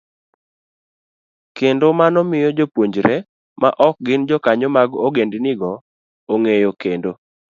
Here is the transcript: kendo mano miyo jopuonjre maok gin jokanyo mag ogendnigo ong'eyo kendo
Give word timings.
kendo 1.57 1.87
mano 1.99 2.19
miyo 2.29 2.49
jopuonjre 2.57 3.15
maok 3.61 3.95
gin 4.05 4.21
jokanyo 4.29 4.67
mag 4.75 4.89
ogendnigo 5.07 5.71
ong'eyo 6.33 6.69
kendo 6.81 7.11